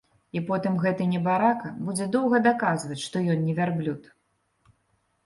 І 0.39 0.41
потым 0.45 0.77
гэты 0.85 1.05
небарака 1.11 1.69
будзе 1.89 2.07
доўга 2.15 2.39
даказваць, 2.47 2.97
што 3.05 3.21
ён 3.35 3.45
не 3.51 3.55
вярблюд. 3.61 4.09